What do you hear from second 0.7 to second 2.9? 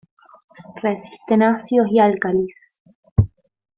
Resisten ácidos y álcalis.